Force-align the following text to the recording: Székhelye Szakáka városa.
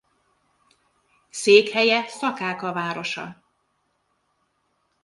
Székhelye 1.29 2.07
Szakáka 2.07 2.71
városa. 2.73 3.43